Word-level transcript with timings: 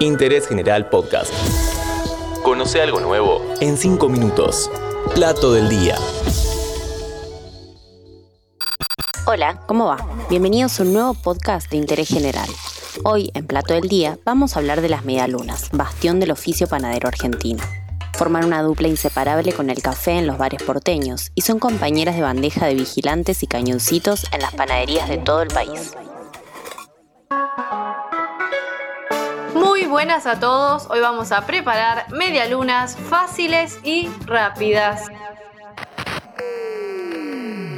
Interés 0.00 0.46
General 0.46 0.90
Podcast. 0.90 1.32
Conoce 2.42 2.82
algo 2.82 3.00
nuevo 3.00 3.42
en 3.62 3.78
5 3.78 4.10
minutos. 4.10 4.70
Plato 5.14 5.54
del 5.54 5.70
día. 5.70 5.96
Hola, 9.26 9.62
¿cómo 9.66 9.86
va? 9.86 9.96
Bienvenidos 10.28 10.78
a 10.78 10.82
un 10.82 10.92
nuevo 10.92 11.14
podcast 11.14 11.70
de 11.70 11.78
Interés 11.78 12.08
General. 12.08 12.48
Hoy, 13.04 13.30
en 13.32 13.46
Plato 13.46 13.72
del 13.72 13.88
Día, 13.88 14.18
vamos 14.26 14.54
a 14.54 14.58
hablar 14.58 14.82
de 14.82 14.90
las 14.90 15.06
medialunas, 15.06 15.70
bastión 15.72 16.20
del 16.20 16.30
oficio 16.30 16.66
panadero 16.66 17.08
argentino. 17.08 17.64
Forman 18.18 18.44
una 18.44 18.60
dupla 18.62 18.88
inseparable 18.88 19.54
con 19.54 19.70
el 19.70 19.80
café 19.80 20.18
en 20.18 20.26
los 20.26 20.36
bares 20.36 20.62
porteños 20.62 21.32
y 21.34 21.40
son 21.40 21.58
compañeras 21.58 22.16
de 22.16 22.22
bandeja 22.22 22.66
de 22.66 22.74
vigilantes 22.74 23.42
y 23.42 23.46
cañoncitos 23.46 24.26
en 24.30 24.42
las 24.42 24.54
panaderías 24.54 25.08
de 25.08 25.16
todo 25.16 25.40
el 25.40 25.48
país. 25.48 25.94
Buenas 29.88 30.26
a 30.26 30.40
todos, 30.40 30.88
hoy 30.90 30.98
vamos 30.98 31.30
a 31.30 31.46
preparar 31.46 32.10
medialunas 32.10 32.96
fáciles 32.96 33.78
y 33.84 34.08
rápidas. 34.26 35.02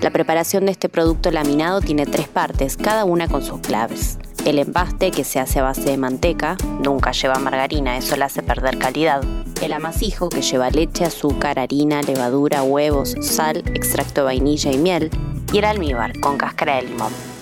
La 0.00 0.10
preparación 0.10 0.64
de 0.64 0.72
este 0.72 0.88
producto 0.88 1.30
laminado 1.30 1.82
tiene 1.82 2.06
tres 2.06 2.26
partes, 2.26 2.78
cada 2.78 3.04
una 3.04 3.28
con 3.28 3.42
sus 3.42 3.60
claves. 3.60 4.18
El 4.46 4.58
empaste, 4.58 5.10
que 5.10 5.24
se 5.24 5.40
hace 5.40 5.58
a 5.58 5.62
base 5.62 5.82
de 5.82 5.98
manteca, 5.98 6.56
nunca 6.82 7.12
lleva 7.12 7.38
margarina, 7.38 7.98
eso 7.98 8.16
le 8.16 8.24
hace 8.24 8.42
perder 8.42 8.78
calidad. 8.78 9.22
El 9.60 9.74
amasijo, 9.74 10.30
que 10.30 10.40
lleva 10.40 10.70
leche, 10.70 11.04
azúcar, 11.04 11.58
harina, 11.58 12.00
levadura, 12.00 12.62
huevos, 12.62 13.14
sal, 13.20 13.58
extracto 13.74 14.22
de 14.22 14.24
vainilla 14.24 14.72
y 14.72 14.78
miel. 14.78 15.10
Y 15.52 15.58
el 15.58 15.64
almíbar, 15.66 16.18
con 16.20 16.38
cáscara 16.38 16.76
de 16.76 16.82
limón. 16.82 17.39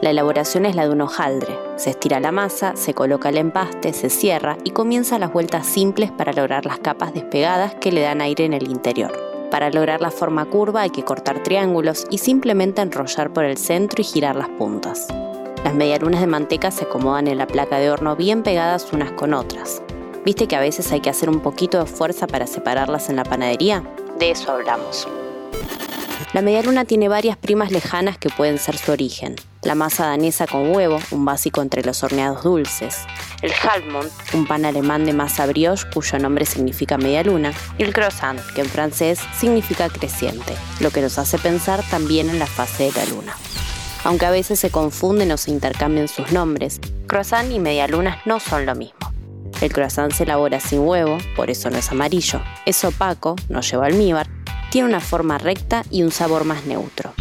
La 0.00 0.10
elaboración 0.10 0.64
es 0.64 0.76
la 0.76 0.84
de 0.84 0.92
un 0.92 1.00
hojaldre. 1.00 1.58
Se 1.74 1.90
estira 1.90 2.20
la 2.20 2.30
masa, 2.30 2.76
se 2.76 2.94
coloca 2.94 3.30
el 3.30 3.36
empaste, 3.36 3.92
se 3.92 4.10
cierra 4.10 4.56
y 4.62 4.70
comienza 4.70 5.18
las 5.18 5.32
vueltas 5.32 5.66
simples 5.66 6.12
para 6.12 6.32
lograr 6.32 6.66
las 6.66 6.78
capas 6.78 7.12
despegadas 7.14 7.74
que 7.74 7.90
le 7.90 8.02
dan 8.02 8.20
aire 8.20 8.44
en 8.44 8.54
el 8.54 8.70
interior. 8.70 9.12
Para 9.50 9.70
lograr 9.70 10.00
la 10.00 10.12
forma 10.12 10.44
curva 10.44 10.82
hay 10.82 10.90
que 10.90 11.02
cortar 11.02 11.42
triángulos 11.42 12.06
y 12.10 12.18
simplemente 12.18 12.80
enrollar 12.80 13.32
por 13.32 13.44
el 13.44 13.56
centro 13.56 14.00
y 14.00 14.04
girar 14.04 14.36
las 14.36 14.48
puntas. 14.50 15.08
Las 15.64 15.74
medialunas 15.74 16.20
de 16.20 16.28
manteca 16.28 16.70
se 16.70 16.84
acomodan 16.84 17.26
en 17.26 17.38
la 17.38 17.48
placa 17.48 17.78
de 17.78 17.90
horno 17.90 18.14
bien 18.14 18.44
pegadas 18.44 18.92
unas 18.92 19.10
con 19.12 19.34
otras. 19.34 19.82
¿Viste 20.24 20.46
que 20.46 20.54
a 20.54 20.60
veces 20.60 20.92
hay 20.92 21.00
que 21.00 21.10
hacer 21.10 21.28
un 21.28 21.40
poquito 21.40 21.80
de 21.80 21.86
fuerza 21.86 22.28
para 22.28 22.46
separarlas 22.46 23.10
en 23.10 23.16
la 23.16 23.24
panadería? 23.24 23.82
De 24.20 24.30
eso 24.30 24.52
hablamos. 24.52 25.08
La 26.34 26.42
medialuna 26.42 26.84
tiene 26.84 27.08
varias 27.08 27.38
primas 27.38 27.70
lejanas 27.70 28.18
que 28.18 28.28
pueden 28.28 28.58
ser 28.58 28.76
su 28.76 28.92
origen. 28.92 29.36
La 29.62 29.74
masa 29.74 30.08
danesa 30.08 30.46
con 30.46 30.74
huevo, 30.74 30.98
un 31.10 31.24
básico 31.24 31.62
entre 31.62 31.82
los 31.82 32.02
horneados 32.02 32.44
dulces. 32.44 32.98
El 33.40 33.50
halbmond, 33.52 34.10
un 34.34 34.46
pan 34.46 34.66
alemán 34.66 35.06
de 35.06 35.14
masa 35.14 35.46
brioche 35.46 35.86
cuyo 35.92 36.18
nombre 36.18 36.44
significa 36.44 36.98
medialuna. 36.98 37.54
Y 37.78 37.82
el 37.82 37.94
croissant, 37.94 38.38
que 38.54 38.60
en 38.60 38.68
francés 38.68 39.20
significa 39.38 39.88
creciente, 39.88 40.54
lo 40.80 40.90
que 40.90 41.00
nos 41.00 41.18
hace 41.18 41.38
pensar 41.38 41.82
también 41.90 42.28
en 42.28 42.38
la 42.38 42.46
fase 42.46 42.84
de 42.84 42.92
la 42.92 43.06
luna. 43.06 43.34
Aunque 44.04 44.26
a 44.26 44.30
veces 44.30 44.60
se 44.60 44.70
confunden 44.70 45.32
o 45.32 45.38
se 45.38 45.50
intercambian 45.50 46.08
sus 46.08 46.30
nombres, 46.30 46.78
croissant 47.06 47.50
y 47.50 47.58
medialunas 47.58 48.18
no 48.26 48.38
son 48.38 48.66
lo 48.66 48.74
mismo. 48.74 48.98
El 49.62 49.72
croissant 49.72 50.12
se 50.12 50.24
elabora 50.24 50.60
sin 50.60 50.80
huevo, 50.80 51.16
por 51.34 51.48
eso 51.48 51.70
no 51.70 51.78
es 51.78 51.90
amarillo. 51.90 52.42
Es 52.66 52.84
opaco, 52.84 53.34
no 53.48 53.62
lleva 53.62 53.86
almíbar 53.86 54.37
tiene 54.70 54.88
una 54.88 55.00
forma 55.00 55.38
recta 55.38 55.82
y 55.90 56.02
un 56.02 56.10
sabor 56.10 56.44
más 56.44 56.66
neutro. 56.66 57.12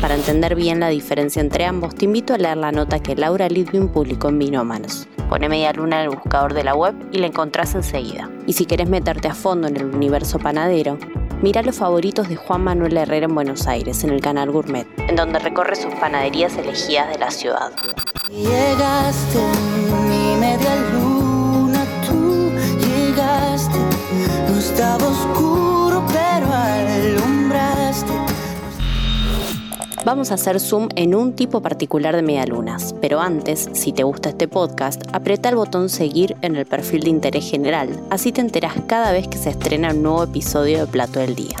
Para 0.00 0.14
entender 0.14 0.54
bien 0.54 0.80
la 0.80 0.88
diferencia 0.88 1.40
entre 1.40 1.64
ambos, 1.64 1.94
te 1.94 2.04
invito 2.04 2.34
a 2.34 2.38
leer 2.38 2.58
la 2.58 2.70
nota 2.70 3.00
que 3.00 3.16
Laura 3.16 3.48
Lidwin 3.48 3.88
publicó 3.88 4.28
en 4.28 4.38
Vinómanos. 4.38 5.08
Pone 5.30 5.48
media 5.48 5.72
luna 5.72 6.02
en 6.02 6.10
el 6.10 6.16
buscador 6.16 6.52
de 6.52 6.64
la 6.64 6.74
web 6.74 6.94
y 7.12 7.18
la 7.18 7.26
encontrás 7.26 7.74
enseguida. 7.74 8.30
Y 8.46 8.52
si 8.52 8.66
querés 8.66 8.88
meterte 8.88 9.28
a 9.28 9.34
fondo 9.34 9.68
en 9.68 9.76
el 9.76 9.86
universo 9.86 10.38
panadero, 10.38 10.98
mira 11.42 11.62
los 11.62 11.76
favoritos 11.76 12.28
de 12.28 12.36
Juan 12.36 12.62
Manuel 12.62 12.96
Herrera 12.96 13.26
en 13.26 13.34
Buenos 13.34 13.66
Aires, 13.66 14.04
en 14.04 14.10
el 14.10 14.20
canal 14.20 14.50
Gourmet, 14.50 14.86
en 14.98 15.16
donde 15.16 15.38
recorre 15.38 15.76
sus 15.76 15.94
panaderías 15.94 16.56
elegidas 16.56 17.08
de 17.08 17.18
la 17.18 17.30
ciudad. 17.30 17.72
Llegaste, 18.28 19.40
mi 20.08 20.36
media 20.38 20.76
luna, 20.92 21.84
tú 22.06 22.50
llegaste, 22.78 23.78
no 24.48 24.58
estaba 24.58 25.08
Vamos 30.06 30.30
a 30.30 30.34
hacer 30.34 30.60
zoom 30.60 30.88
en 30.94 31.16
un 31.16 31.34
tipo 31.34 31.62
particular 31.62 32.14
de 32.14 32.22
medialunas, 32.22 32.94
pero 33.00 33.20
antes, 33.20 33.68
si 33.72 33.92
te 33.92 34.04
gusta 34.04 34.28
este 34.28 34.46
podcast, 34.46 35.02
aprieta 35.12 35.48
el 35.48 35.56
botón 35.56 35.88
seguir 35.88 36.36
en 36.42 36.54
el 36.54 36.64
perfil 36.64 37.02
de 37.02 37.10
interés 37.10 37.50
general, 37.50 37.88
así 38.08 38.30
te 38.30 38.40
enterás 38.40 38.74
cada 38.86 39.10
vez 39.10 39.26
que 39.26 39.36
se 39.36 39.50
estrena 39.50 39.90
un 39.90 40.04
nuevo 40.04 40.22
episodio 40.22 40.78
de 40.78 40.86
Plato 40.86 41.18
del 41.18 41.34
Día. 41.34 41.56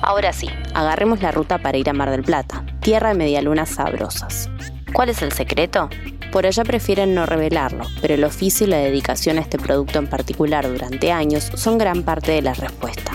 Ahora 0.00 0.32
sí, 0.32 0.48
agarremos 0.72 1.20
la 1.20 1.30
ruta 1.30 1.58
para 1.58 1.76
ir 1.76 1.90
a 1.90 1.92
Mar 1.92 2.10
del 2.10 2.22
Plata, 2.22 2.64
tierra 2.80 3.10
de 3.10 3.16
medialunas 3.16 3.68
sabrosas. 3.68 4.48
¿Cuál 4.94 5.10
es 5.10 5.20
el 5.20 5.32
secreto? 5.32 5.90
Por 6.32 6.46
allá 6.46 6.64
prefieren 6.64 7.14
no 7.14 7.26
revelarlo, 7.26 7.84
pero 8.00 8.14
el 8.14 8.24
oficio 8.24 8.66
y 8.66 8.70
la 8.70 8.78
dedicación 8.78 9.36
a 9.36 9.42
este 9.42 9.58
producto 9.58 9.98
en 9.98 10.06
particular 10.06 10.66
durante 10.66 11.12
años 11.12 11.52
son 11.54 11.76
gran 11.76 12.02
parte 12.02 12.32
de 12.32 12.40
la 12.40 12.54
respuesta. 12.54 13.13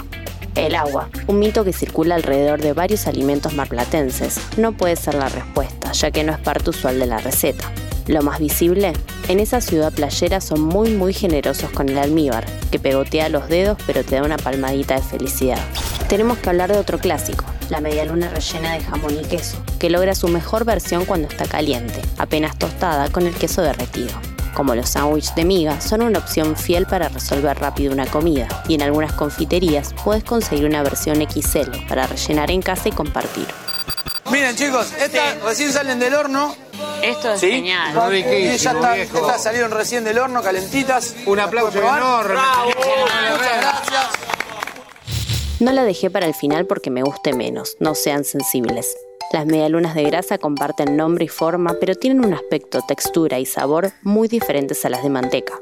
El 0.59 0.75
agua, 0.75 1.09
un 1.27 1.39
mito 1.39 1.63
que 1.63 1.71
circula 1.71 2.15
alrededor 2.15 2.59
de 2.61 2.73
varios 2.73 3.07
alimentos 3.07 3.53
marplatenses, 3.53 4.41
no 4.57 4.73
puede 4.73 4.97
ser 4.97 5.15
la 5.15 5.29
respuesta, 5.29 5.93
ya 5.93 6.11
que 6.11 6.25
no 6.25 6.33
es 6.33 6.39
parte 6.39 6.71
usual 6.71 6.99
de 6.99 7.05
la 7.05 7.19
receta. 7.19 7.71
Lo 8.07 8.23
más 8.23 8.39
visible, 8.39 8.91
en 9.29 9.39
esa 9.39 9.61
ciudad 9.61 9.93
playera 9.93 10.41
son 10.41 10.59
muy 10.59 10.89
muy 10.89 11.13
generosos 11.13 11.69
con 11.71 11.87
el 11.87 11.97
almíbar, 11.97 12.45
que 12.71 12.77
pegotea 12.77 13.29
los 13.29 13.47
dedos 13.47 13.77
pero 13.87 14.03
te 14.03 14.15
da 14.15 14.23
una 14.23 14.35
palmadita 14.35 14.95
de 14.95 15.01
felicidad. 15.01 15.59
Tenemos 16.09 16.37
que 16.39 16.49
hablar 16.49 16.73
de 16.73 16.77
otro 16.77 16.99
clásico, 16.99 17.45
la 17.69 17.79
medialuna 17.79 18.27
rellena 18.27 18.73
de 18.73 18.81
jamón 18.81 19.17
y 19.17 19.23
queso, 19.23 19.63
que 19.79 19.89
logra 19.89 20.13
su 20.13 20.27
mejor 20.27 20.65
versión 20.65 21.05
cuando 21.05 21.29
está 21.29 21.45
caliente, 21.45 22.01
apenas 22.17 22.59
tostada 22.59 23.09
con 23.09 23.25
el 23.25 23.33
queso 23.33 23.61
derretido. 23.61 24.28
Como 24.53 24.75
los 24.75 24.89
sándwiches 24.89 25.35
de 25.35 25.45
miga, 25.45 25.79
son 25.79 26.01
una 26.01 26.19
opción 26.19 26.55
fiel 26.57 26.85
para 26.85 27.07
resolver 27.09 27.57
rápido 27.59 27.93
una 27.93 28.05
comida, 28.07 28.47
y 28.67 28.73
en 28.75 28.81
algunas 28.81 29.13
confiterías 29.13 29.93
puedes 30.03 30.23
conseguir 30.23 30.65
una 30.65 30.83
versión 30.83 31.17
XL 31.21 31.87
para 31.87 32.07
rellenar 32.07 32.51
en 32.51 32.61
casa 32.61 32.89
y 32.89 32.91
compartir. 32.91 33.47
Miren 34.31 34.55
chicos, 34.55 34.91
estas 34.99 35.41
recién 35.41 35.71
salen 35.73 35.99
del 35.99 36.13
horno. 36.13 36.55
Esto 37.01 37.33
es 37.33 37.39
¿Sí? 37.41 37.49
genial. 37.51 37.93
Y 38.15 38.57
ya 38.57 38.71
está- 38.71 38.97
estas 38.97 39.41
salieron 39.43 39.71
recién 39.71 40.03
del 40.03 40.19
horno, 40.19 40.41
calentitas. 40.43 41.15
Un 41.25 41.39
aplauso 41.39 41.77
enorme. 41.79 42.33
Bravo, 42.33 42.65
muchas 42.67 43.57
gracias. 43.61 44.05
No 45.59 45.71
la 45.73 45.83
dejé 45.83 46.09
para 46.09 46.25
el 46.25 46.33
final 46.35 46.65
porque 46.67 46.89
me 46.89 47.01
guste 47.03 47.33
menos, 47.33 47.75
no 47.79 47.95
sean 47.95 48.23
sensibles. 48.23 48.95
Las 49.31 49.45
medialunas 49.45 49.93
de 49.93 50.03
grasa 50.05 50.39
comparten 50.39 50.97
nombre 50.97 51.25
y 51.25 51.27
forma, 51.27 51.75
pero 51.79 51.93
tienen 51.93 52.25
un 52.25 52.33
aspecto, 52.33 52.81
textura 52.87 53.37
y 53.37 53.45
sabor 53.45 53.91
muy 54.01 54.27
diferentes 54.27 54.83
a 54.85 54.89
las 54.89 55.03
de 55.03 55.09
manteca. 55.09 55.53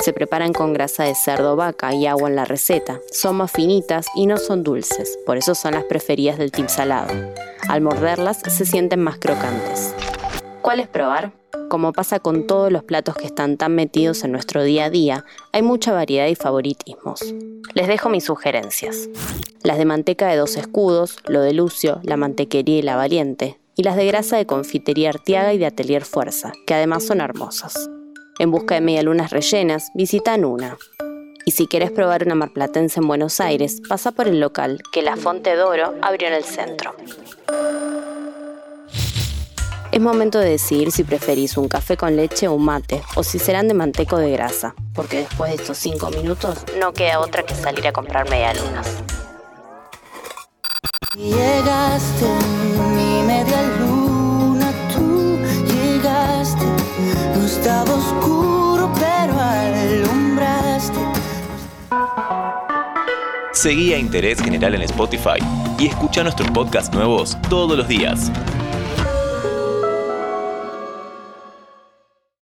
Se 0.00 0.12
preparan 0.12 0.52
con 0.52 0.74
grasa 0.74 1.04
de 1.04 1.14
cerdo 1.14 1.56
vaca 1.56 1.94
y 1.94 2.06
agua 2.06 2.28
en 2.28 2.36
la 2.36 2.44
receta. 2.44 3.00
Son 3.10 3.36
más 3.36 3.50
finitas 3.50 4.08
y 4.14 4.26
no 4.26 4.36
son 4.36 4.62
dulces, 4.62 5.18
por 5.24 5.38
eso 5.38 5.54
son 5.54 5.72
las 5.72 5.84
preferidas 5.84 6.36
del 6.36 6.52
team 6.52 6.68
salado. 6.68 7.14
Al 7.66 7.80
morderlas 7.80 8.40
se 8.40 8.66
sienten 8.66 9.00
más 9.00 9.16
crocantes. 9.16 9.94
¿Cuál 10.60 10.80
es 10.80 10.88
probar? 10.88 11.32
Como 11.74 11.92
pasa 11.92 12.20
con 12.20 12.46
todos 12.46 12.70
los 12.70 12.84
platos 12.84 13.16
que 13.16 13.26
están 13.26 13.56
tan 13.56 13.74
metidos 13.74 14.22
en 14.22 14.30
nuestro 14.30 14.62
día 14.62 14.84
a 14.84 14.90
día, 14.90 15.24
hay 15.50 15.62
mucha 15.62 15.92
variedad 15.92 16.28
y 16.28 16.36
favoritismos. 16.36 17.34
Les 17.74 17.88
dejo 17.88 18.08
mis 18.08 18.22
sugerencias. 18.22 19.08
Las 19.64 19.78
de 19.78 19.84
manteca 19.84 20.28
de 20.28 20.36
dos 20.36 20.56
escudos, 20.56 21.16
lo 21.26 21.40
de 21.40 21.52
Lucio, 21.52 21.98
la 22.04 22.16
mantequería 22.16 22.78
y 22.78 22.82
la 22.82 22.94
valiente, 22.94 23.58
y 23.74 23.82
las 23.82 23.96
de 23.96 24.06
grasa 24.06 24.36
de 24.36 24.46
confitería 24.46 25.08
Artiaga 25.08 25.52
y 25.52 25.58
de 25.58 25.66
Atelier 25.66 26.04
Fuerza, 26.04 26.52
que 26.64 26.74
además 26.74 27.02
son 27.02 27.20
hermosas. 27.20 27.90
En 28.38 28.52
busca 28.52 28.76
de 28.76 28.80
medialunas 28.80 29.32
rellenas, 29.32 29.90
visita 29.96 30.36
Nuna. 30.36 30.78
Y 31.44 31.50
si 31.50 31.66
quieres 31.66 31.90
probar 31.90 32.24
una 32.24 32.36
marplatense 32.36 33.00
en 33.00 33.08
Buenos 33.08 33.40
Aires, 33.40 33.82
pasa 33.88 34.12
por 34.12 34.28
el 34.28 34.38
local 34.38 34.80
que 34.92 35.02
la 35.02 35.16
Fonte 35.16 35.56
d'Oro 35.56 35.92
abrió 36.02 36.28
en 36.28 36.34
el 36.34 36.44
centro. 36.44 36.94
Es 39.94 40.00
momento 40.00 40.40
de 40.40 40.50
decidir 40.50 40.90
si 40.90 41.04
preferís 41.04 41.56
un 41.56 41.68
café 41.68 41.96
con 41.96 42.16
leche 42.16 42.48
o 42.48 42.54
un 42.54 42.64
mate, 42.64 43.00
o 43.14 43.22
si 43.22 43.38
serán 43.38 43.68
de 43.68 43.74
manteco 43.74 44.16
de 44.16 44.28
grasa, 44.32 44.74
porque 44.92 45.18
después 45.18 45.50
de 45.52 45.62
estos 45.62 45.78
5 45.78 46.10
minutos 46.10 46.64
no 46.80 46.92
queda 46.92 47.20
otra 47.20 47.44
que 47.44 47.54
salir 47.54 47.86
a 47.86 47.92
comprar 47.92 48.28
medialunas. 48.28 48.88
Llegaste, 51.14 52.26
mi 52.96 53.22
media 53.22 53.62
luna, 53.78 54.72
tú 54.92 55.38
llegaste, 55.64 56.64
no 57.36 57.46
estaba 57.46 57.94
oscuro, 57.94 58.92
pero 58.94 59.38
alumbraste. 59.38 60.98
Seguí 63.52 63.94
a 63.94 63.98
Interés 63.98 64.42
General 64.42 64.74
en 64.74 64.82
Spotify 64.82 65.38
y 65.78 65.86
escucha 65.86 66.24
nuestros 66.24 66.50
podcasts 66.50 66.92
nuevos 66.92 67.36
todos 67.48 67.78
los 67.78 67.86
días. 67.86 68.32